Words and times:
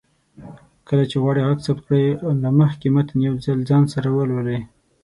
کله 0.87 1.03
چې 1.09 1.15
غواړئ 1.23 1.41
غږ 1.47 1.59
ثبت 1.65 1.83
کړئ، 1.87 2.05
له 2.43 2.49
مخکې 2.59 2.87
متن 2.95 3.17
يو 3.27 3.35
ځل 3.45 3.59
ځان 3.69 3.83
سره 3.93 4.07
ولولئ 4.11 4.61